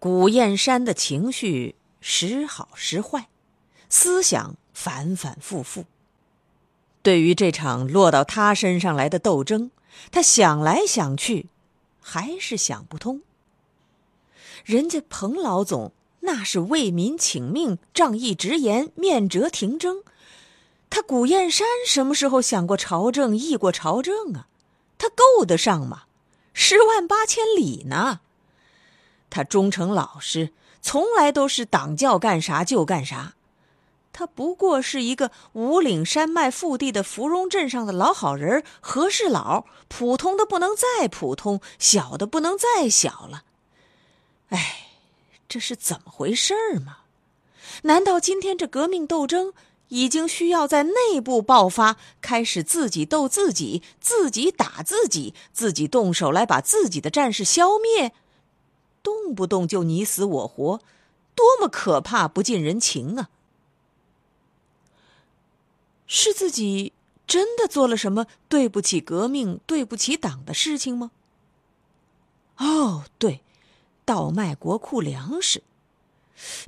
[0.00, 3.28] 古燕山的情绪时好时坏，
[3.90, 5.84] 思想反反复复。
[7.02, 9.70] 对于这场落到他身上来的斗争，
[10.10, 11.50] 他想来想去，
[12.00, 13.20] 还是想不通。
[14.64, 20.02] 人家彭老总那是为民请命、仗义直言、面折廷争，
[20.88, 24.46] 他古燕山什么时候想过朝政、议过朝政啊？
[24.96, 26.04] 他够得上吗？
[26.54, 28.20] 十万八千里呢？
[29.30, 33.34] 他忠诚老实，从来都是党叫干啥就干啥。
[34.12, 43.44] 他不过是一个五岭山脉腹地的芙蓉镇上的老好人，和事佬，普通的不能再普通，小的不能再小了。
[44.48, 44.88] 哎，
[45.48, 46.98] 这是怎么回事儿吗？
[47.82, 49.52] 难道今天这革命斗争
[49.88, 58.12] 已经需要在内部爆发，开始自己斗自己，自己打自己，自己动手来把自己的战士消灭？
[59.02, 60.80] 动不动就你死我活，
[61.34, 63.30] 多么可怕，不近人情啊！
[66.06, 66.92] 是自己
[67.26, 71.12] 真的做了什么对不起革命、对不起党的事情吗？
[72.56, 73.40] 哦，对，
[74.04, 75.62] 倒卖国库粮食。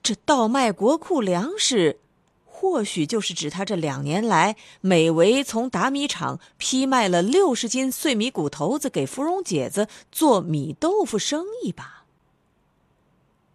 [0.03, 1.99] 这倒卖国库粮食，
[2.47, 12.02] 或许就是指他这两年来每围从打米厂批卖了六十斤碎米谷头子给芙蓉姐子做米豆腐生意吧。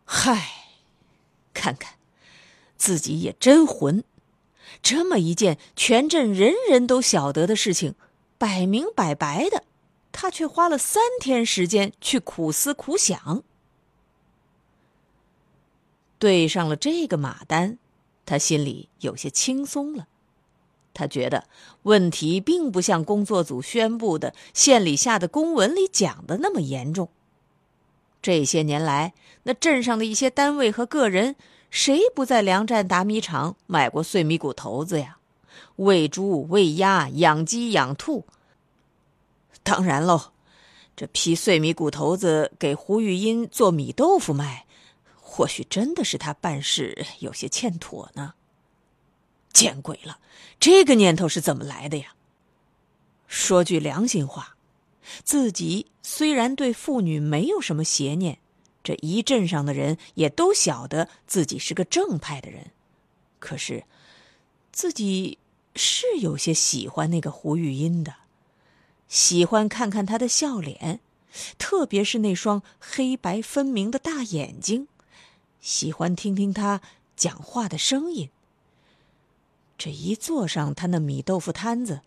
[0.10, 0.70] 嗨，
[1.54, 1.96] 看看，
[2.78, 4.06] 自己也真混！
[4.82, 7.94] 这么一件全镇人人都晓得的事情，
[8.38, 9.66] 摆明摆白的，
[10.14, 13.44] 他却花了三天时间去苦思苦想。
[16.18, 17.78] 对上了这个马单，
[18.26, 20.08] 他心里有些轻松了。
[20.94, 21.48] 他觉得
[21.84, 27.10] 问题并不像工作组宣布的县里下的公文里讲的那么严重。
[28.28, 31.38] 这些年来，那镇上的一些单位和个人，
[31.72, 35.16] 谁不在粮站打米厂买过碎米谷头子呀？
[35.78, 38.26] 喂猪、喂鸭、养鸡、养兔。
[39.64, 40.34] 当然喽，
[40.94, 44.66] 这批碎米谷头子给胡玉英做米豆腐卖，
[45.22, 48.34] 或许真的是他办事有些欠妥呢。
[49.54, 50.20] 见鬼了，
[50.60, 52.08] 这个念头是怎么来的呀？
[53.26, 54.57] 说句良心话。
[55.24, 58.40] 自己虽然对妇女没有什么邪念，
[58.84, 62.72] 这一镇上的人也都晓得自己是个正派的人，
[63.40, 63.84] 可是
[64.72, 65.38] 自己
[65.76, 68.16] 是有些喜欢那个胡玉音的，
[69.08, 71.00] 喜欢看看她的笑脸，
[71.58, 74.88] 特别是那双黑白分明的大眼睛，
[75.60, 76.82] 喜欢听听她
[77.16, 78.30] 讲话的声音。
[79.78, 82.02] 这一坐上他那米豆腐摊子，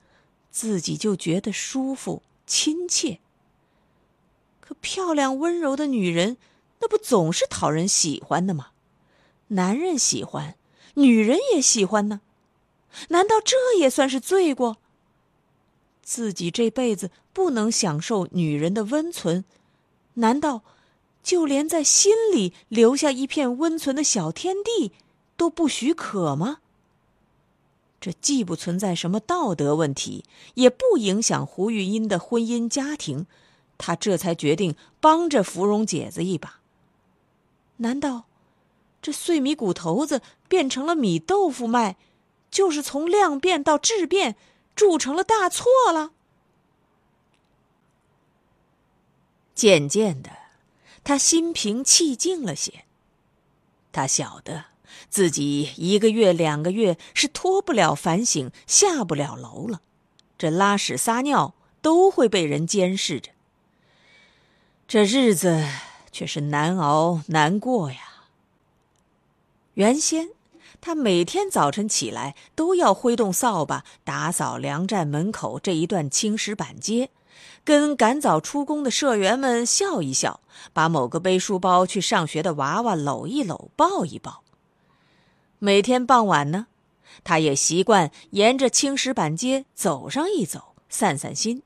[0.51, 2.23] 自己就觉得舒服。
[2.51, 3.21] 亲切。
[4.61, 6.37] 可漂亮温柔的女人，
[6.81, 8.71] 那不总是讨人喜欢的吗？
[9.49, 10.57] 男人喜欢，
[10.95, 12.21] 女人也喜欢呢。
[13.11, 14.79] 难道这也算是罪过？
[16.03, 19.45] 自己这辈子不能享受女人的温存，
[20.15, 20.63] 难道
[21.23, 24.91] 就连在心里留下一片温存的小天地
[25.37, 26.59] 都不许可吗？
[28.01, 30.25] 这既不存在什么道德问题，
[30.55, 33.27] 也不影响胡玉英的婚姻家庭，
[33.77, 36.61] 他这才决定帮着芙蓉姐子一把。
[37.77, 38.25] 难道
[39.03, 41.97] 这碎米谷头子变成了米豆腐卖，
[42.51, 44.37] 就是从量变到质变，
[44.75, 46.13] 铸成了大错了？
[49.55, 50.31] 渐渐的，
[51.05, 52.87] 他心平气静了些，
[53.93, 54.65] 他晓得。
[55.09, 59.81] 自己一个月两个月是脱不了反省，下不了楼了，
[60.39, 63.31] 这拉屎撒尿都会被人监视着。
[64.87, 65.65] 这日子
[66.11, 67.99] 却是难熬难过呀。
[69.75, 70.31] 原先，
[70.81, 77.11] 他每天早晨起来都要挥动扫把打扫粮站门口这一段青石板街，
[77.65, 80.41] 跟赶早出工的社员们笑一笑，
[80.73, 84.43] 把某个背书包去上学的娃娃搂一搂、抱一抱。
[85.63, 86.69] 每天傍晚呢，
[87.23, 91.63] 他也习惯沿着青石板街走上一走，散散心。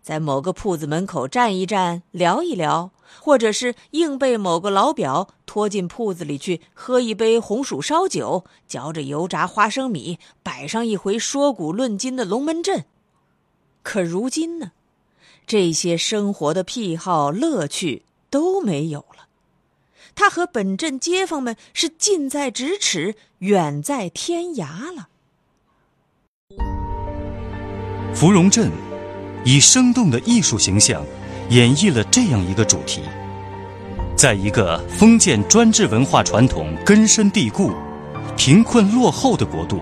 [0.00, 12.86] 在某个铺子门口站一站，聊一聊，或者是硬被某个老表拖进铺子里去喝一杯红薯烧酒，嚼着油炸花生米，摆上一回说古论今的龙门阵。
[13.82, 14.72] 可如今呢，
[15.46, 19.25] 这些生活的癖好、乐趣都没有了。
[20.16, 25.08] 他和本镇街坊们是近在咫尺，远在天涯了。
[28.12, 28.68] 芙蓉镇。
[29.48, 31.06] 以生动的艺术形象，
[31.50, 33.00] 演绎了这样一个主题：
[34.16, 37.70] 在一个封建专制文化传统根深蒂固、
[38.36, 39.80] 贫困落后的国度，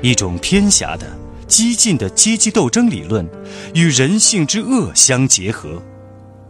[0.00, 1.06] 一种偏狭的、
[1.46, 3.28] 激进的阶级斗争理论
[3.74, 5.82] 与人性之恶相结合，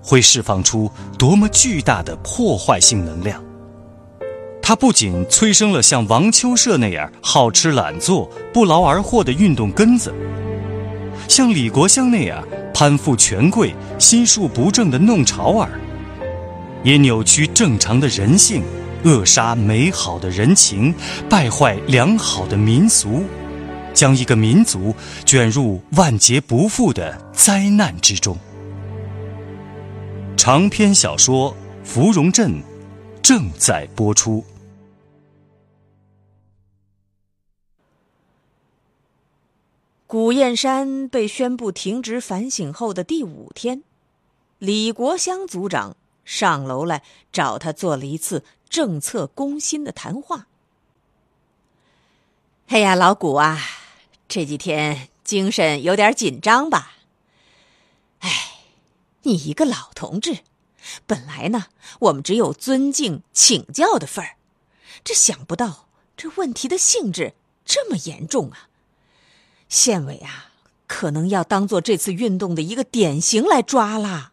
[0.04, 3.42] 会释放出多么巨大的破坏性能量！
[4.60, 10.14] 它不仅催生了像王秋社那样好吃懒做、不劳而获的运动根子。
[11.28, 15.70] 像李国香那样攀附权贵、心术不正的弄潮儿，
[16.82, 18.62] 也扭曲正常的人性，
[19.04, 20.94] 扼杀美好的人情，
[21.28, 23.22] 败坏良好的民俗，
[23.92, 28.36] 将一个民族卷入万劫不复的灾难之中。
[30.46, 31.56] 长篇小说
[31.86, 32.50] 《芙蓉镇》
[33.22, 34.44] 正在播出。
[40.06, 43.84] 古燕山被宣布停职反省后的第五天，
[44.58, 45.96] 李国香组长
[46.26, 47.02] 上楼来
[47.32, 50.48] 找他做了一次政策攻心的谈话。
[52.66, 53.58] 哎呀，老古啊，
[54.28, 56.96] 这几天精神有点紧张吧？
[58.18, 58.30] 哎，
[59.24, 60.38] 你一个老同志，
[61.06, 61.66] 本来呢，
[62.00, 64.36] 我们只有尊敬请教的份儿，
[65.02, 67.34] 这想不到这问题的性质
[67.64, 68.68] 这么严重啊！
[69.68, 70.52] 县委啊，
[70.86, 74.32] 可能要当做这次运动的一个典型来抓啦。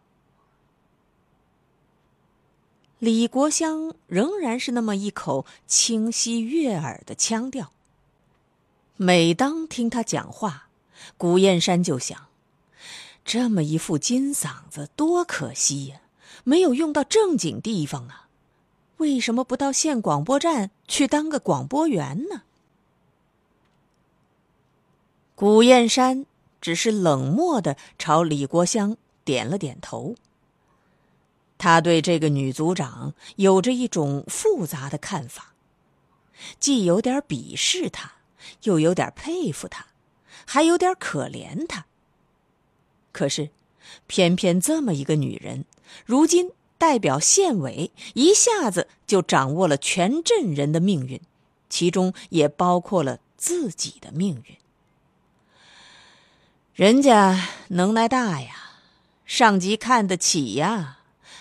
[2.98, 7.72] 李国香仍然是那么一口清晰悦耳的腔调。
[8.96, 10.68] 每当听他讲话，
[11.16, 12.28] 古燕山就想：
[13.24, 16.00] 这么一副金嗓子多可惜呀，
[16.44, 18.28] 没有用到正经地方啊！
[18.98, 22.42] 为什么不到县广播站去当个广播员呢？
[25.34, 26.26] 古燕山
[26.60, 30.14] 只是冷漠的朝李国香点了点头。
[31.58, 35.54] 他对这个女组长有着一种复杂的看法，
[36.58, 38.14] 既有点鄙视她，
[38.64, 39.86] 又有点佩服她，
[40.44, 41.86] 还有点可怜她。
[43.12, 43.50] 可是，
[44.06, 45.64] 偏偏这么一个女人，
[46.04, 51.20] 如今代表县委，一下子就掌握了全镇人的命运，
[51.68, 54.56] 其中也包括了自己的命运。
[56.74, 58.80] 人家能耐大呀，
[59.26, 61.00] 上级看得起呀，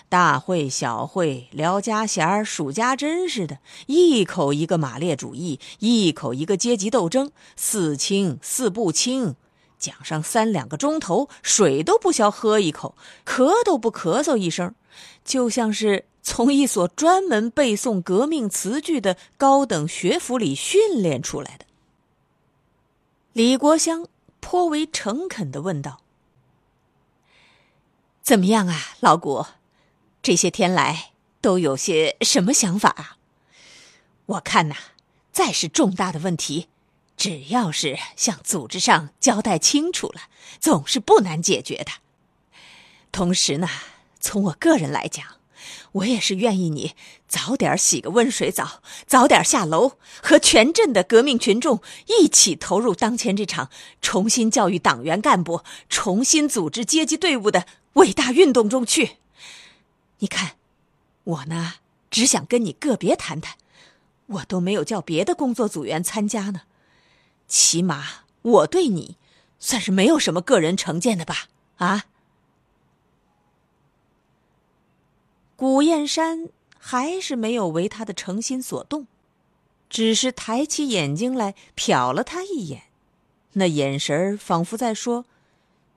[0.10, 9.36] 大会小会聊家闲数家珍似的，一口一个马列主义，一口一个阶级斗争，四清四不清，
[9.82, 12.96] 讲上三两个钟头，水都不消喝一口，
[13.26, 14.74] 咳都不咳嗽一声，
[15.26, 21.66] 就像是从一所专门背诵革命词句的高等学府里训练出来的。
[23.34, 24.08] 李国香。
[24.44, 26.02] 颇为诚恳的问道
[28.24, 29.46] ：“怎么样啊，老谷？
[30.24, 33.18] 这些天来都有些什么想法啊？
[34.26, 34.76] 我看呐，
[35.32, 36.68] 再是重大的问题，
[37.22, 40.22] 只要是向组织上交代清楚了，
[40.60, 41.92] 总是不难解决的。
[43.12, 43.70] 同时呢，
[44.20, 45.24] 从我个人来讲。”
[45.92, 46.96] 我也是愿意你
[47.28, 53.70] 早点洗个温水澡，早点下楼，和全镇的革命群众一起投入当前这场
[54.02, 59.18] 重新教育党员干部、重新组织阶级队伍的伟大运动中去。
[60.20, 60.54] 你看，
[61.26, 61.74] 我呢
[62.10, 63.58] 只想跟你个别谈谈，
[64.28, 66.62] 我都没有叫别的工作组员参加呢。
[67.52, 68.06] 起码
[68.42, 69.18] 我对你
[69.60, 71.50] 算是没有什么个人成见的吧？
[71.76, 72.06] 啊？
[75.58, 76.48] 古燕山
[76.80, 79.06] 还是没有为他的诚心所动，
[79.90, 82.84] 只是抬起眼睛来瞟了他一眼，
[83.54, 85.26] 那眼神仿佛在说：“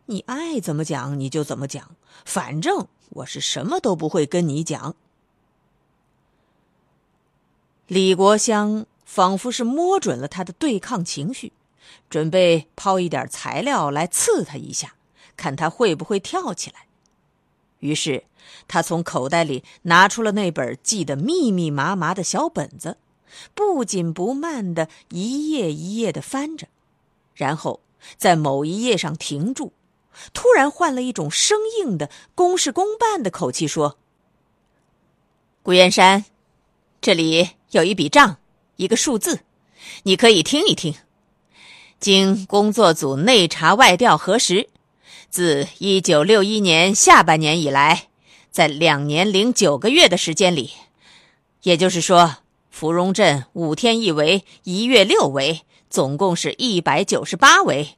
[0.06, 1.94] 你爱怎么讲你就怎么讲，
[2.24, 4.96] 反正我是什么都不会跟你讲。”
[7.86, 11.52] 李国香仿佛是摸准了他的对抗情绪，
[12.08, 14.94] 准备抛一点材料来刺他一下，
[15.36, 16.86] 看他会不会跳起来。
[17.80, 18.24] 于是，
[18.66, 22.96] 他从口袋里拿出了那本记得密密麻麻的小本子，
[23.54, 26.66] 不紧不慢的一页一页的翻着，
[27.34, 27.80] 然后
[28.16, 29.72] 在某一页上停住，
[30.32, 33.98] 突然换了一种生硬的公事公办的口气说
[35.62, 36.24] ：“顾燕山，
[37.02, 38.38] 这里有一笔账，
[38.76, 39.40] 一个数字，
[40.04, 40.94] 你可以听一听。
[42.00, 44.68] 经工作组内查外调核实。”
[45.30, 48.06] 自一九六一年下半年以来，
[48.52, 50.70] 在两年零九个月的时间里，
[51.64, 52.36] 也就是说，
[52.70, 57.96] 芙蓉镇五天一围，一月六围，总共是一百九十八围。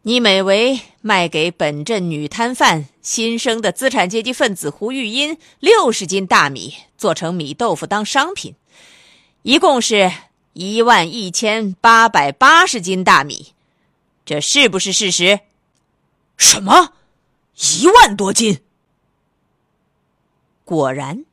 [0.00, 8.54] 你每围卖给本镇女摊贩、新生的资产阶级分子胡玉英六十斤大米，做成米豆腐当商品，
[9.42, 10.10] 一共是
[10.52, 13.54] 一万一千八百八十斤大米，
[14.24, 15.40] 这是不是事实？
[16.36, 16.92] 什么？
[17.78, 18.60] 一万多斤？
[20.64, 21.24] 果然，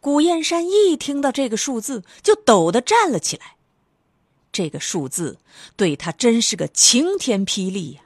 [0.00, 3.56] 古燕山一听到这个数字就抖得站了起来。
[4.52, 5.38] 这个数字
[5.76, 8.02] 对他真是个晴天霹雳呀！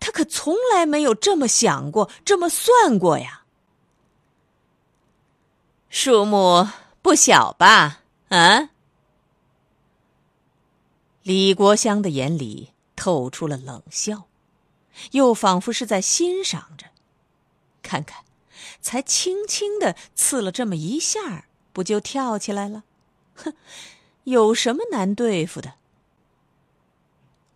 [0.00, 3.42] 他可从来没有这么想过，这么算过呀。
[5.88, 6.68] 数目
[7.02, 7.99] 不小吧？
[8.30, 8.70] 啊？
[11.22, 14.26] 李国香的眼里透出了冷笑。
[15.12, 16.86] 又仿佛是在欣赏着，
[17.80, 18.24] 看看，
[18.82, 22.82] 才轻轻的刺了这么一下，不就跳起来了？
[23.36, 23.54] 哼，
[24.24, 25.74] 有什么难对付的？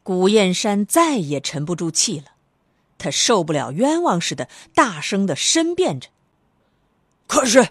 [0.03, 2.37] 古燕山再也沉不住气了，
[2.97, 6.09] 他受不了冤枉似的，大声的申辩着
[7.27, 7.71] ：“可是，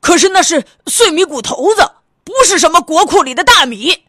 [0.00, 1.92] 可是那是碎米谷头子，
[2.38, 4.04] 不是什么国库里的大米。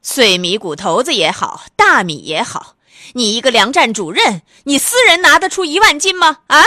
[0.00, 2.76] 碎米谷头子也好，大米也好。”
[3.14, 6.38] 你一个粮站主任，你私人拿得出一万斤吗？
[6.46, 6.64] 啊，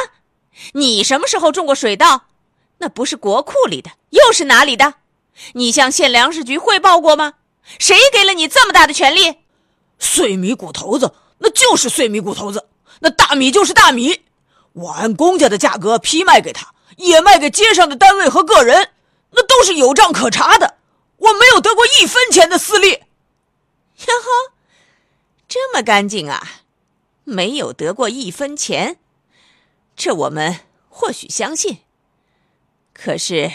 [0.74, 2.24] 你什么时候种过水稻？
[2.80, 4.96] 那不是国库里的，又是哪里的？
[5.54, 7.36] 你向县粮食局汇报过吗？
[7.80, 9.38] 谁给了你这么大的权利？
[10.00, 12.68] 碎米谷头子，那就是碎米谷头子，
[13.00, 14.22] 那大米就是大米。
[14.74, 18.90] 我按公家的价格批卖给他，也卖给街上的单位和个人，
[19.32, 20.76] 那都是有账可查的。
[21.24, 22.92] 我没有得过一分钱的私利。
[22.92, 24.54] 哟呵。
[25.48, 26.64] 这么干净啊，
[27.26, 28.98] 没有得过一分钱，
[29.96, 31.80] 这我们或许相信。
[32.92, 33.52] 可是，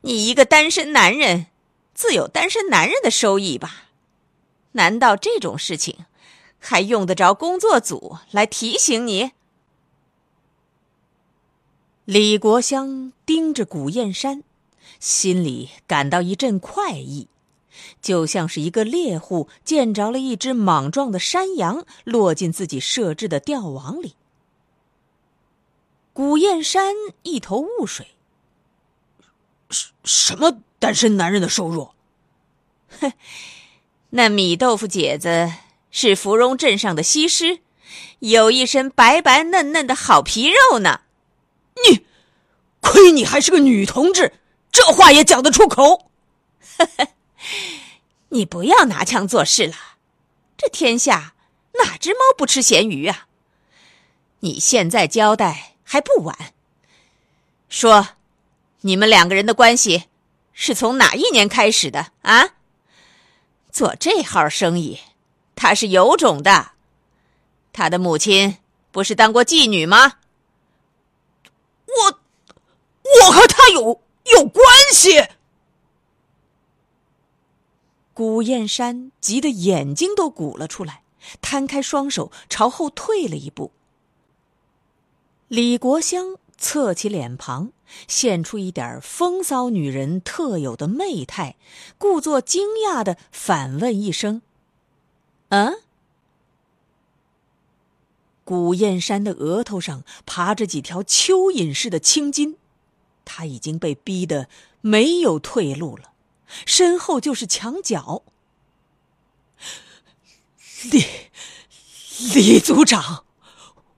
[0.00, 1.46] 你一个单身男人，
[1.94, 3.84] 自有单身男人的收益吧？
[4.72, 6.06] 难道这种事情
[6.58, 9.30] 还用得着工作组来提醒你？
[12.04, 14.42] 李国香盯着古燕山，
[14.98, 17.28] 心里感到一阵快意。
[18.02, 24.14] 就像是一个猎户见着了一只莽撞的山羊，落进自己设置的吊网里。
[26.12, 28.08] 古燕山一头雾水。
[29.70, 31.90] 什什么单身男人的收入？
[33.00, 33.12] 哼，
[34.10, 35.52] 那米豆腐姐子
[35.92, 37.60] 是芙蓉镇上的西施，
[38.18, 41.02] 有一身白白嫩嫩的好皮肉呢。
[41.88, 42.04] 你，
[42.80, 44.34] 亏你还是个女同志，
[44.72, 46.10] 这话也讲得出口。
[46.78, 47.08] 呵呵。
[48.28, 49.74] 你不要拿腔作势了，
[50.56, 51.34] 这天下
[51.72, 53.26] 哪只猫不吃咸鱼啊？
[54.40, 56.54] 你现在交代还不晚。
[57.68, 58.10] 说，
[58.82, 60.04] 你们两个人的关系
[60.52, 62.50] 是从哪一年开始的啊？
[63.72, 65.00] 做这号生意，
[65.56, 66.72] 他是有种的。
[67.72, 68.58] 他的母亲
[68.90, 70.18] 不是当过妓女吗？
[71.86, 72.20] 我，
[73.24, 74.00] 我和他有
[74.32, 75.28] 有关系。
[78.12, 81.02] 古燕山急得眼睛都鼓了出来，
[81.40, 83.72] 摊开双手朝后退了一步。
[85.48, 87.72] 李国香侧起脸庞，
[88.06, 91.56] 现出一点风骚女人特有的媚态，
[91.96, 94.42] 故作惊讶的反问一声
[95.48, 95.82] ：“嗯？”
[98.44, 102.56] 古燕山的额头上爬着几条蚯蚓似的青筋，
[103.32, 104.48] 他已经被逼得
[104.80, 106.10] 没有退路了。
[106.66, 108.24] 身后就是墙角。
[110.90, 111.04] 李
[112.32, 113.24] 李组长，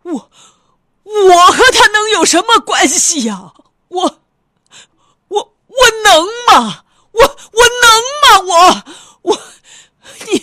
[0.03, 0.31] 我
[1.05, 3.55] 我和他能有什么关系呀？
[3.89, 4.21] 我
[5.29, 6.85] 我我能吗？
[7.13, 7.89] 我我能
[8.23, 8.85] 吗？
[9.23, 9.43] 我我
[10.31, 10.43] 你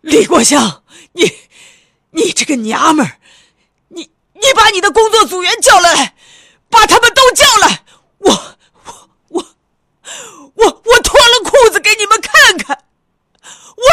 [0.00, 1.30] 李国香，你
[2.12, 3.18] 你这个娘们儿，
[3.88, 6.16] 你你把你的工作组员叫来，
[6.70, 7.84] 把他们都叫来，
[8.20, 9.44] 我我我
[10.54, 12.84] 我我脱了裤子给你们看看，
[13.76, 13.84] 我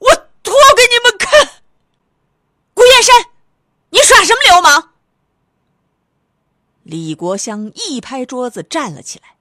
[0.00, 1.62] 我脱给你们看。
[2.74, 3.26] 顾燕山，
[3.90, 4.90] 你耍什么流氓？
[6.82, 9.36] 李国香一拍桌子站了起来，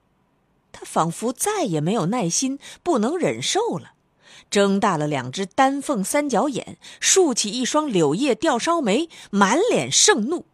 [0.72, 3.91] 他仿佛再也没有耐心，不能忍受了，
[4.50, 10.46] 睁大了两只丹凤三角眼，竖起一双柳叶吊梢眉，满脸盛怒：“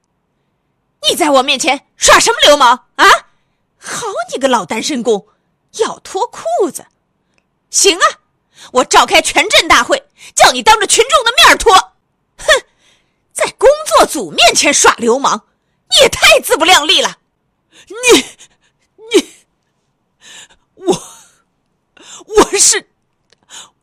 [1.09, 3.05] 你在我面前耍什么流氓啊？”
[3.83, 5.27] 好你个老单身公，
[5.79, 6.85] 要脱裤子？
[7.71, 8.19] 行啊，
[8.73, 11.73] 我召开全镇大会，叫你当着群众的面脱！
[12.37, 12.63] 哼，
[13.33, 15.47] 在工作组面前耍流氓！”
[15.91, 17.17] 你也太自不量力了！
[17.89, 18.23] 你，
[19.11, 19.29] 你，
[20.75, 21.03] 我，
[22.27, 22.87] 我是，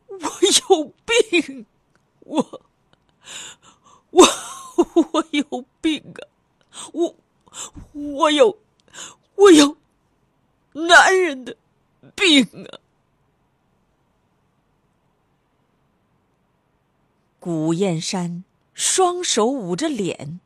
[0.07, 0.17] 我
[0.69, 1.67] 有病，
[2.21, 2.61] 我，
[4.09, 4.27] 我，
[5.11, 6.25] 我有病啊！
[6.93, 7.15] 我，
[7.91, 8.57] 我有，
[9.35, 9.77] 我有
[10.87, 11.55] 男人的
[12.15, 12.79] 病啊！
[17.39, 18.43] 古燕山
[18.73, 20.39] 双手捂着脸。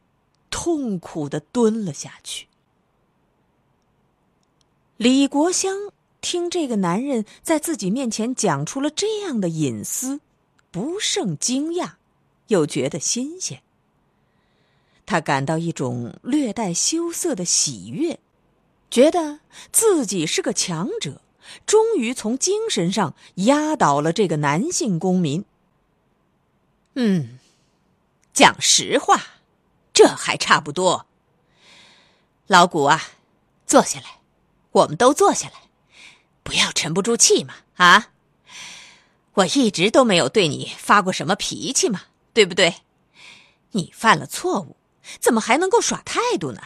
[0.56, 2.48] 痛苦的蹲了下去。
[4.98, 5.76] 李国香
[6.22, 10.22] 听这个男人在自己面前讲出了这样的隐私，
[10.70, 11.94] 不胜惊讶，
[12.50, 13.64] 又觉得新鲜。
[15.08, 18.20] 他感到一种略带羞涩的喜悦，
[18.94, 19.40] 觉得
[19.72, 21.20] 自己是个强者，
[21.66, 25.46] 终于从精神上压倒了这个男性公民。
[26.94, 27.40] 嗯，
[28.34, 29.20] 讲实话。
[29.94, 31.08] 这还差不多。
[32.46, 33.02] 老谷啊，
[33.66, 34.20] 坐下来，
[34.72, 35.54] 我们都坐下来，
[36.44, 37.56] 不要沉不住气嘛！
[37.78, 38.12] 啊，
[39.34, 42.76] 我一直都没有对你发过什么脾气嘛，对不对？
[43.72, 44.76] 你犯了错误，
[45.20, 46.62] 怎么还能够耍态度呢？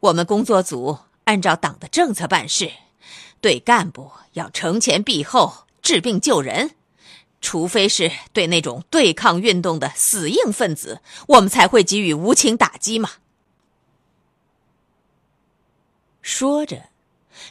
[0.00, 2.72] 我们工作组按照党的政策办事，
[3.40, 6.72] 对干部要惩前毖后，治病救人。
[7.42, 13.12] 除非是对那种对抗运动的死硬分子，我们才会给予无情打击嘛。
[16.20, 16.90] 说着，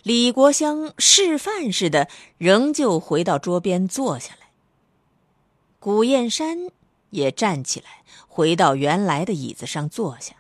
[0.03, 4.51] 李国香示范似的，仍旧回到桌边坐下来。
[5.79, 6.67] 古燕山
[7.09, 10.35] 也站起来，回到原来的椅子上坐下。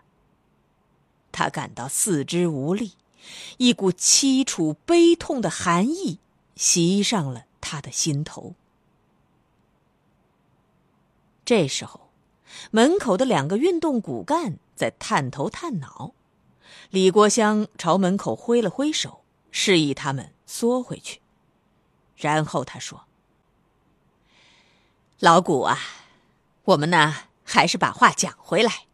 [1.31, 2.93] 他感到四肢无力，
[3.57, 6.19] 一股凄楚悲痛的寒意
[6.55, 8.55] 袭上了他的心头。
[11.45, 12.09] 这时候，
[12.71, 16.13] 门口的两个运动骨干在探头探脑。
[16.91, 21.21] 李国香朝门口挥了挥手，示意他们缩回去。
[22.15, 23.05] 然后他说
[25.19, 25.77] ：“老谷啊，
[26.63, 28.85] 我们呢，还是把话讲回来，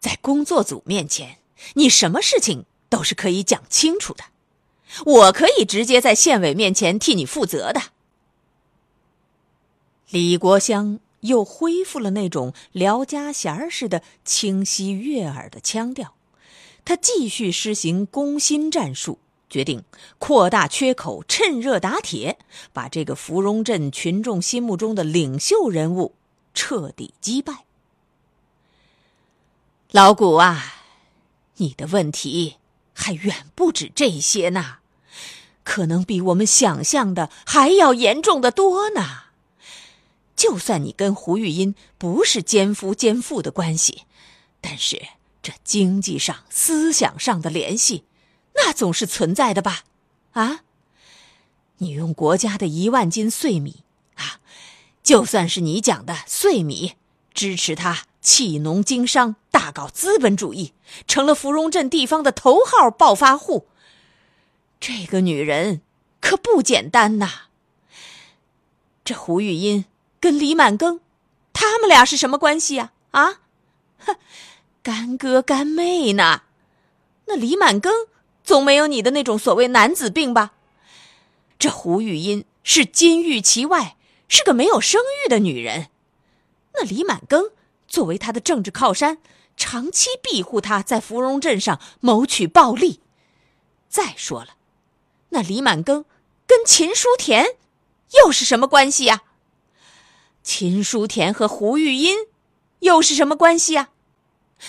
[0.00, 1.38] 在工作组面前，
[1.74, 4.24] 你什么事情都是可以讲清楚的，
[5.04, 7.82] 我可以直接在县委面前替你负责的。”
[10.10, 11.00] 李国香。
[11.22, 16.14] 又恢复了那种聊家弦儿似的清晰悦耳的腔调，
[16.84, 19.84] 他继续施行攻心战术，决定
[20.18, 22.40] 扩大缺口，趁热打铁，
[22.72, 26.12] 把这个芙蓉镇群众心目中的领袖人物
[26.54, 27.64] 彻底击败。
[29.92, 30.81] 老谷啊，
[31.56, 32.56] 你的问题
[32.94, 34.78] 还远不止这些呢，
[35.62, 39.24] 可能比我们想象的还要严重的多呢。
[40.34, 44.02] 就算你跟胡玉音不是奸夫奸妇的关系，
[44.60, 45.00] 但是
[45.42, 48.04] 这经济上、思想上的联系，
[48.56, 49.84] 那总是存在的吧？
[50.32, 50.62] 啊，
[51.78, 53.84] 你用国家的一万斤碎米
[54.14, 54.40] 啊，
[55.02, 56.94] 就算是你讲的碎米，
[57.34, 60.72] 支持他弃农经商，大搞资本主义，
[61.06, 63.66] 成了芙蓉镇地方的头号暴发户。
[64.80, 65.82] 这个女人
[66.20, 67.28] 可不简单呐。
[69.04, 69.84] 这胡玉英。
[70.20, 71.00] 跟李满庚，
[71.52, 72.92] 他们俩是什么关系呀？
[73.10, 73.40] 啊，
[73.98, 74.14] 哼，
[74.80, 76.42] 干哥干妹呢？
[77.26, 77.90] 那李满庚
[78.44, 80.52] 总没有你的那种所谓男子病吧？
[81.58, 83.96] 这胡玉英是金玉其外，
[84.28, 85.88] 是个没有生育的女人。
[86.74, 87.50] 那李满庚
[87.92, 89.18] 作为他的政治靠山，
[89.54, 93.02] 长期庇护他在芙蓉镇上谋取暴利。
[93.86, 94.56] 再说了，
[95.28, 96.06] 那李满庚
[96.46, 97.44] 跟秦书田
[98.24, 99.24] 又是什么关系呀？
[100.42, 102.16] 秦书田和胡玉英
[102.78, 103.90] 又是什么关系啊？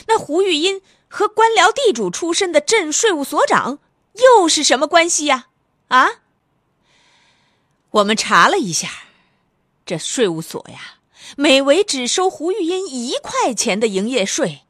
[0.08, 3.80] 那胡玉英和官僚地主出身的镇税务所长
[4.16, 5.48] 又是什么关系呀？
[5.88, 6.10] 啊？
[7.92, 8.90] 我们查了一下，
[9.86, 10.98] 这税务所呀，
[11.36, 14.62] 每为只收胡玉英一块钱的营业税，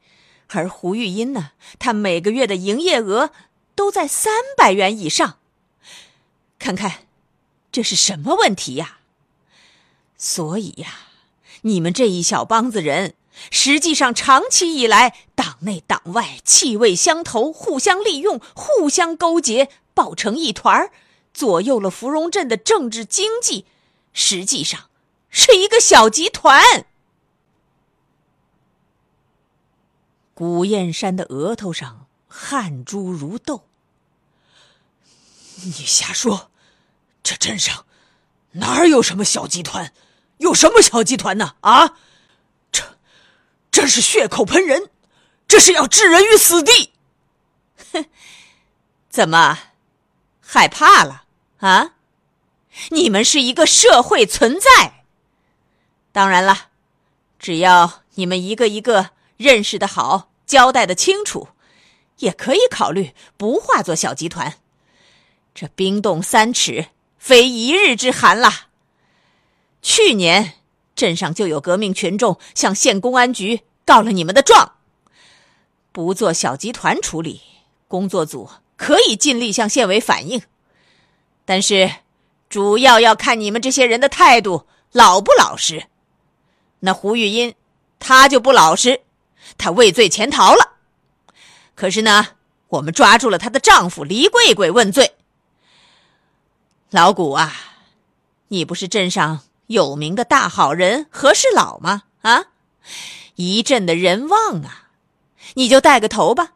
[0.47, 3.31] 而胡玉英呢，他每个月的营业额
[3.75, 5.39] 都在三百元以上。
[6.59, 7.05] 看看，
[7.71, 8.99] 这是什么问题呀？
[10.17, 11.09] 所以呀，
[11.63, 13.15] 你们这一小帮子人
[13.51, 20.91] 实际上长期以来，党内党外气味相投，互相利用，互相勾结，抱成一团儿，
[21.33, 23.65] 左右了芙蓉镇的政治经济，
[24.13, 24.89] 实际上
[25.33, 26.85] 是一个小集团。
[30.35, 33.67] 古燕山的额头上汗珠如豆。
[35.63, 36.51] 你瞎说，
[37.23, 37.85] 这镇上
[38.51, 39.91] 哪儿有什么小集团？
[40.37, 41.55] 有什么小集团呢？
[41.61, 41.97] 啊，
[42.71, 42.97] 这
[43.71, 44.91] 这是血口喷人，
[45.47, 46.93] 这是要置人于死地。
[47.91, 48.05] 哼，
[49.09, 49.57] 怎么
[50.41, 51.25] 害怕了
[51.57, 51.95] 啊？
[52.89, 55.02] 你们是一个社会存在。
[56.13, 56.67] 当然了，
[57.37, 59.09] 只要你们一个一个。
[59.35, 61.49] 认识的好，交代的清楚，
[62.19, 64.53] 也可以考虑不化作小集团。
[65.53, 66.85] 这冰冻三尺，
[67.17, 68.67] 非一日之寒啦。
[69.81, 70.53] 去年
[70.95, 74.75] 镇上就有革命群众向县公安局告了你们的状。
[75.91, 77.41] 不做小集团处理，
[77.89, 80.43] 工作组可以尽力向县委反映，
[81.43, 81.91] 但是
[82.47, 85.87] 主要要看你们这些人的态度老不老实。
[86.85, 87.55] 那胡玉英，
[87.97, 89.01] 他就不老实。
[89.57, 90.73] 她畏罪潜逃了，
[91.75, 92.27] 可是呢，
[92.67, 95.15] 我们抓住了她的丈夫黎贵贵问罪。
[96.89, 97.53] 老谷啊，
[98.49, 102.03] 你不是镇上有名的大好人和事佬吗？
[102.21, 102.45] 啊，
[103.35, 104.89] 一镇的人旺啊，
[105.53, 106.53] 你就带个头吧。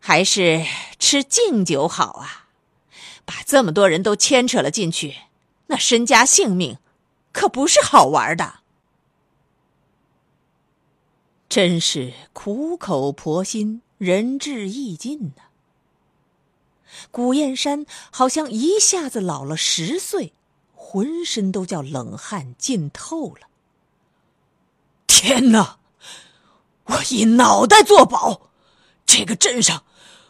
[0.00, 0.64] 还是
[0.98, 2.46] 吃敬酒好啊，
[3.24, 5.16] 把这么多人都牵扯了进去，
[5.66, 6.78] 那身家性命
[7.32, 8.60] 可不是好玩的。
[11.54, 15.42] 真是苦口婆心，仁至义尽呐！
[17.12, 20.32] 古燕山好像一下子老了十岁，
[20.74, 23.46] 浑身都叫冷汗浸透了。
[25.06, 25.76] 天哪！
[26.86, 28.50] 我以脑袋作保，
[29.06, 29.84] 这个镇上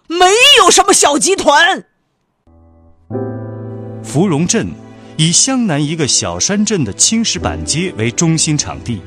[0.06, 0.26] 没
[0.58, 1.86] 有什么小集团。
[4.02, 4.68] 芙蓉镇
[5.16, 9.00] 以湘南一个小山镇的青石板街为中心场地。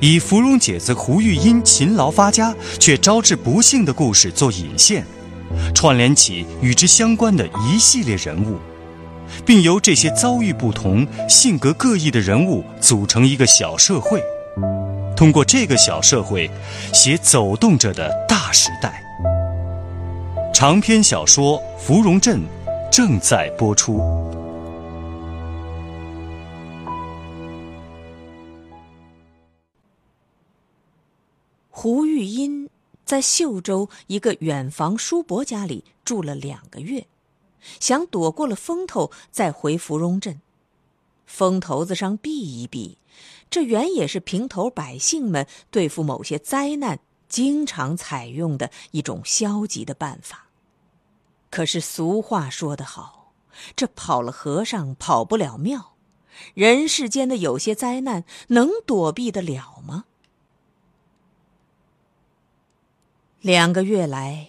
[0.00, 5.04] 以芙蓉姐子胡玉英勤劳发家却招致不幸的故事做引线，
[5.74, 8.58] 串联起与之相关的一系列人物，
[9.44, 14.22] 并由这些遭遇不同、性格各异的人物组成一个小社会，
[15.16, 16.48] 通过这个小社会，
[16.92, 19.02] 写走动着的大时代。
[20.54, 22.40] 长篇小说《芙蓉镇》
[22.90, 24.00] 正在播出。
[31.80, 32.68] 胡玉英
[33.04, 37.06] 在秀州一个远房叔伯家里住了两个月，
[37.78, 40.40] 想躲过了风头再回芙蓉镇。
[41.24, 42.98] 风头子上避一避，
[43.48, 50.48] 这原也是平头百姓们对付某些灾难经常采用的一种消极的办法。
[51.48, 53.34] 可是俗话说得好，
[53.76, 55.92] 这跑了和尚跑不了庙，
[56.54, 60.06] 人世间的有些灾难能躲避得了吗？
[63.40, 64.48] 两个月来，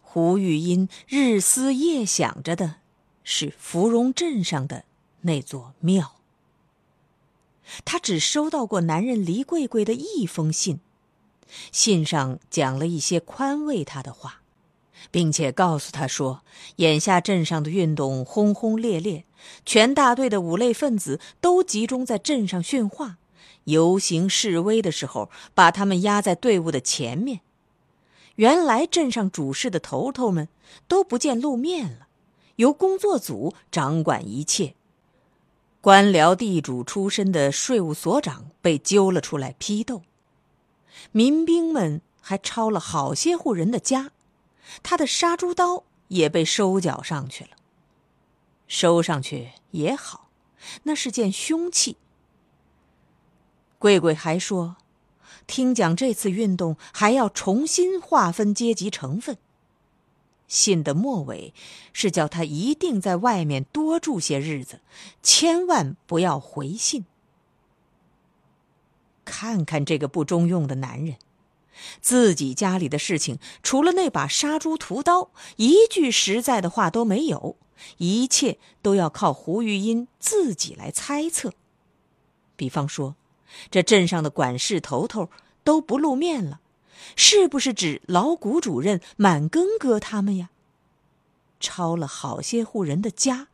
[0.00, 2.76] 胡玉英日思夜想着的
[3.22, 4.84] 是芙蓉镇上的
[5.20, 6.16] 那座庙。
[7.84, 10.80] 他只收到过男人黎贵贵的一封信，
[11.70, 14.40] 信上讲了一些宽慰他的话，
[15.10, 16.42] 并且告诉他说，
[16.76, 19.26] 眼下镇上的运动轰轰烈烈，
[19.66, 23.18] 全大队的五类分子都集中在镇上训话、
[23.64, 27.40] 游行示威的时候，把他们压在队伍的前面。
[28.36, 30.48] 原来镇上主事的头头们
[30.88, 32.08] 都不见露面了，
[32.56, 34.74] 由工作组掌管一切。
[35.80, 40.02] 官僚地主出身的税务所长被揪了出来批斗，
[41.12, 44.12] 民兵们还抄了好些户人的家，
[44.82, 47.50] 他的杀猪刀也被收缴上去了。
[48.68, 50.28] 收上去也好，
[50.82, 51.96] 那是件凶器。
[53.78, 54.76] 贵贵还说。
[55.50, 59.36] 听讲，这次运动还要重新划分阶级成分。
[60.46, 61.52] 信的末尾
[61.92, 64.80] 是叫他一定在外面多住些日子，
[65.22, 67.04] 千万不要回信。
[69.24, 71.16] 看看这个不中用的男人，
[72.00, 77.56] 自己家里的事情除了那把杀猪屠刀，一句实在的话都没有，
[77.98, 81.52] 一切都要靠胡玉英自己来猜测。
[82.56, 83.16] 比方说。
[83.70, 85.30] 这镇上的管事头头
[85.64, 86.60] 都不露面了，
[87.16, 90.50] 是不是指老谷主任、满庚哥他们呀？
[91.58, 93.48] 抄了好些户人的家，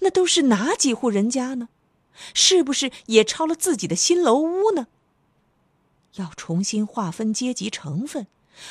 [0.00, 1.68] 那都是哪几户人家呢？
[2.34, 4.88] 是不是也抄了自己的新楼屋呢？
[6.14, 8.26] 要重新划分阶级成分，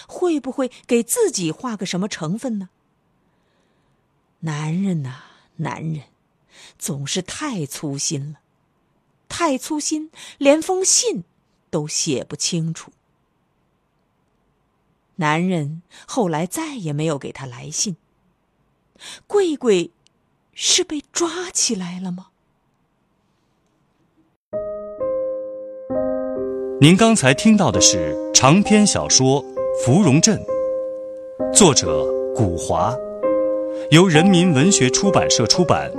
[0.06, 2.70] 会不会给自己画个什么成分呢？
[4.42, 5.24] 男人呐，
[5.58, 6.04] 男人，
[6.78, 8.40] 总是太粗心了，
[9.28, 11.24] 太粗心，连封信
[11.70, 12.92] 都写不清楚。
[15.16, 17.98] 男人后来再也没有给他来信。
[19.26, 19.92] 贵贵
[20.54, 22.28] 是被抓起来了吗？
[26.80, 29.44] 您刚才听到的是长篇小说
[29.84, 30.40] 《芙蓉镇》，
[31.54, 32.96] 作者古华，
[33.90, 35.92] 由人民文学出版社出版，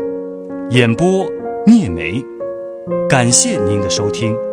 [0.70, 1.26] 演播
[1.66, 2.22] 聂梅。
[3.08, 4.47] 感谢您的收听。